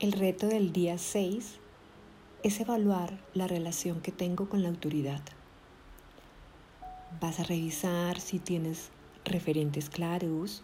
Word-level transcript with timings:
El 0.00 0.12
reto 0.12 0.46
del 0.46 0.72
día 0.72 0.96
6 0.96 1.58
es 2.44 2.60
evaluar 2.60 3.18
la 3.34 3.48
relación 3.48 4.00
que 4.00 4.12
tengo 4.12 4.48
con 4.48 4.62
la 4.62 4.68
autoridad. 4.68 5.20
Vas 7.20 7.40
a 7.40 7.42
revisar 7.42 8.20
si 8.20 8.38
tienes 8.38 8.90
referentes 9.24 9.90
claros, 9.90 10.62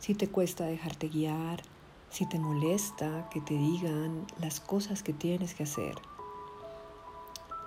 si 0.00 0.16
te 0.16 0.26
cuesta 0.26 0.66
dejarte 0.66 1.06
guiar, 1.06 1.62
si 2.10 2.28
te 2.28 2.40
molesta 2.40 3.28
que 3.30 3.40
te 3.40 3.54
digan 3.54 4.26
las 4.40 4.58
cosas 4.58 5.04
que 5.04 5.12
tienes 5.12 5.54
que 5.54 5.62
hacer, 5.62 5.94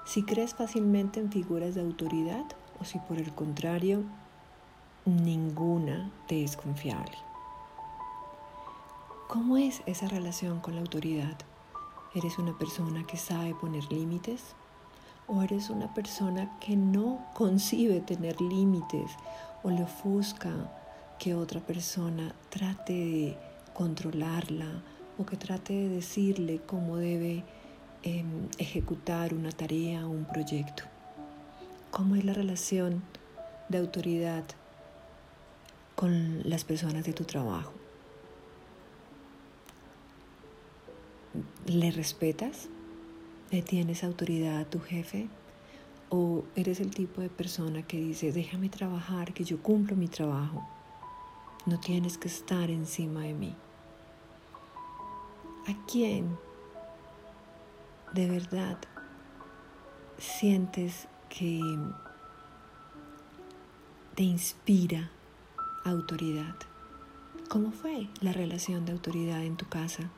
si 0.05 0.23
crees 0.23 0.53
fácilmente 0.53 1.21
en 1.21 1.31
figuras 1.31 1.75
de 1.75 1.81
autoridad 1.81 2.43
o 2.81 2.83
si 2.83 2.99
por 2.99 3.19
el 3.19 3.33
contrario 3.33 4.03
ninguna 5.05 6.11
te 6.27 6.43
es 6.43 6.57
confiable. 6.57 7.28
¿Cómo 9.29 9.57
es 9.57 9.83
esa 9.85 10.07
relación 10.07 10.59
con 10.59 10.73
la 10.73 10.81
autoridad? 10.81 11.37
¿Eres 12.15 12.39
una 12.39 12.57
persona 12.57 13.05
que 13.05 13.17
sabe 13.17 13.53
poner 13.53 13.83
límites? 13.91 14.55
¿O 15.27 15.43
eres 15.43 15.69
una 15.69 15.93
persona 15.93 16.57
que 16.59 16.75
no 16.75 17.23
concibe 17.35 17.99
tener 17.99 18.41
límites 18.41 19.11
o 19.61 19.69
le 19.69 19.83
ofusca 19.83 20.49
que 21.19 21.35
otra 21.35 21.59
persona 21.59 22.33
trate 22.49 22.93
de 22.93 23.37
controlarla 23.75 24.81
o 25.19 25.27
que 25.27 25.37
trate 25.37 25.73
de 25.73 25.89
decirle 25.89 26.61
cómo 26.65 26.97
debe 26.97 27.43
em, 28.01 28.47
ejecutar 28.57 29.35
una 29.35 29.51
tarea 29.51 30.07
o 30.07 30.09
un 30.09 30.25
proyecto? 30.25 30.85
¿Cómo 31.91 32.15
es 32.15 32.25
la 32.25 32.33
relación 32.33 33.03
de 33.67 33.77
autoridad 33.77 34.43
con 35.95 36.49
las 36.49 36.63
personas 36.63 37.03
de 37.03 37.13
tu 37.13 37.25
trabajo? 37.25 37.78
¿Le 41.65 41.91
respetas? 41.91 42.69
¿Le 43.51 43.61
tienes 43.61 44.03
autoridad 44.03 44.57
a 44.59 44.65
tu 44.65 44.79
jefe? 44.79 45.27
¿O 46.09 46.43
eres 46.55 46.79
el 46.79 46.89
tipo 46.89 47.21
de 47.21 47.29
persona 47.29 47.83
que 47.83 47.97
dice, 47.97 48.31
déjame 48.31 48.69
trabajar, 48.69 49.33
que 49.33 49.43
yo 49.43 49.61
cumplo 49.61 49.95
mi 49.95 50.07
trabajo? 50.07 50.67
No 51.67 51.79
tienes 51.79 52.17
que 52.17 52.27
estar 52.27 52.71
encima 52.71 53.21
de 53.21 53.33
mí. 53.33 53.55
¿A 55.67 55.85
quién 55.85 56.35
de 58.13 58.27
verdad 58.27 58.79
sientes 60.17 61.07
que 61.29 61.61
te 64.15 64.23
inspira 64.23 65.11
autoridad? 65.85 66.55
¿Cómo 67.49 67.71
fue 67.71 68.07
la 68.21 68.33
relación 68.33 68.85
de 68.85 68.93
autoridad 68.93 69.43
en 69.43 69.57
tu 69.57 69.67
casa? 69.67 70.09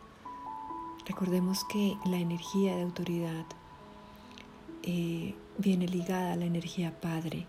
Recordemos 1.12 1.66
que 1.66 1.98
la 2.06 2.20
energía 2.20 2.74
de 2.74 2.84
autoridad 2.84 3.44
eh, 4.82 5.36
viene 5.58 5.86
ligada 5.86 6.32
a 6.32 6.36
la 6.38 6.46
energía 6.46 7.02
padre, 7.02 7.48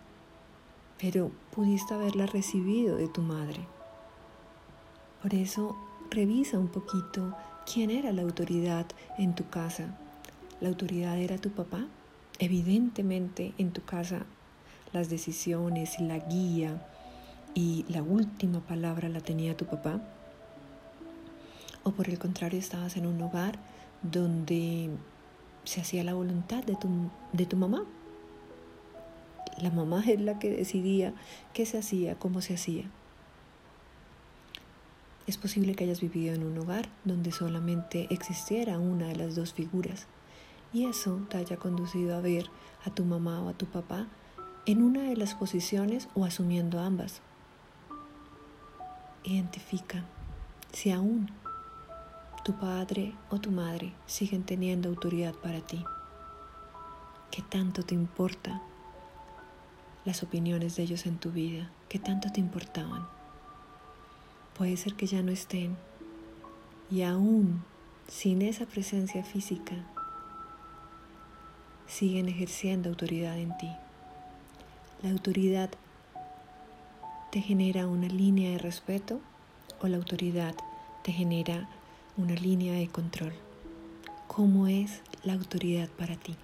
pero 1.00 1.30
pudiste 1.54 1.94
haberla 1.94 2.26
recibido 2.26 2.96
de 2.96 3.06
tu 3.06 3.22
madre. 3.22 3.60
Por 5.22 5.32
eso 5.32 5.76
revisa 6.10 6.58
un 6.58 6.66
poquito 6.66 7.36
quién 7.72 7.92
era 7.92 8.10
la 8.10 8.22
autoridad 8.22 8.86
en 9.16 9.32
tu 9.36 9.48
casa. 9.48 9.96
¿La 10.60 10.68
autoridad 10.68 11.16
era 11.16 11.38
tu 11.38 11.50
papá? 11.50 11.86
Evidentemente 12.40 13.54
en 13.58 13.70
tu 13.70 13.84
casa 13.84 14.26
las 14.92 15.08
decisiones, 15.08 16.00
la 16.00 16.18
guía 16.18 16.84
y 17.54 17.84
la 17.88 18.02
última 18.02 18.58
palabra 18.58 19.08
la 19.08 19.20
tenía 19.20 19.56
tu 19.56 19.66
papá 19.66 20.00
o 21.84 21.92
por 21.92 22.08
el 22.08 22.18
contrario 22.18 22.58
estabas 22.58 22.96
en 22.96 23.06
un 23.06 23.20
hogar 23.22 23.58
donde 24.02 24.90
se 25.64 25.80
hacía 25.80 26.04
la 26.04 26.14
voluntad 26.14 26.64
de 26.64 26.76
tu, 26.76 26.88
de 27.32 27.46
tu 27.46 27.56
mamá. 27.56 27.84
La 29.58 29.70
mamá 29.70 30.02
es 30.06 30.20
la 30.20 30.38
que 30.38 30.50
decidía 30.50 31.12
qué 31.52 31.66
se 31.66 31.78
hacía, 31.78 32.18
cómo 32.18 32.40
se 32.40 32.54
hacía. 32.54 32.84
Es 35.26 35.36
posible 35.36 35.74
que 35.74 35.84
hayas 35.84 36.00
vivido 36.00 36.34
en 36.34 36.44
un 36.44 36.58
hogar 36.58 36.88
donde 37.04 37.30
solamente 37.30 38.08
existiera 38.10 38.78
una 38.78 39.06
de 39.06 39.16
las 39.16 39.36
dos 39.36 39.52
figuras 39.52 40.08
y 40.72 40.86
eso 40.86 41.20
te 41.28 41.36
haya 41.36 41.56
conducido 41.58 42.16
a 42.16 42.20
ver 42.20 42.46
a 42.84 42.90
tu 42.90 43.04
mamá 43.04 43.40
o 43.42 43.48
a 43.48 43.52
tu 43.52 43.66
papá 43.66 44.06
en 44.66 44.82
una 44.82 45.02
de 45.02 45.16
las 45.16 45.34
posiciones 45.34 46.08
o 46.14 46.24
asumiendo 46.24 46.80
ambas. 46.80 47.20
Identifica 49.24 50.04
si 50.72 50.90
aún 50.90 51.30
tu 52.44 52.54
padre 52.54 53.14
o 53.30 53.38
tu 53.38 53.52
madre 53.52 53.92
siguen 54.06 54.42
teniendo 54.42 54.88
autoridad 54.88 55.34
para 55.34 55.60
ti. 55.60 55.84
¿Qué 57.30 57.40
tanto 57.40 57.84
te 57.84 57.94
importa 57.94 58.60
las 60.04 60.22
opiniones 60.24 60.74
de 60.76 60.82
ellos 60.82 61.06
en 61.06 61.18
tu 61.18 61.30
vida? 61.30 61.70
¿Qué 61.88 62.00
tanto 62.00 62.32
te 62.32 62.40
importaban? 62.40 63.06
Puede 64.58 64.76
ser 64.76 64.94
que 64.94 65.06
ya 65.06 65.22
no 65.22 65.30
estén 65.30 65.76
y 66.90 67.02
aún 67.02 67.62
sin 68.08 68.42
esa 68.42 68.66
presencia 68.66 69.22
física 69.22 69.76
siguen 71.86 72.28
ejerciendo 72.28 72.88
autoridad 72.88 73.38
en 73.38 73.56
ti. 73.56 73.70
La 75.02 75.10
autoridad 75.10 75.70
te 77.30 77.40
genera 77.40 77.86
una 77.86 78.08
línea 78.08 78.50
de 78.50 78.58
respeto 78.58 79.20
o 79.80 79.86
la 79.86 79.96
autoridad 79.96 80.54
te 81.02 81.12
genera 81.12 81.68
una 82.16 82.34
línea 82.34 82.74
de 82.74 82.88
control. 82.88 83.32
¿Cómo 84.26 84.66
es 84.66 85.00
la 85.24 85.32
autoridad 85.32 85.88
para 85.88 86.16
ti? 86.16 86.36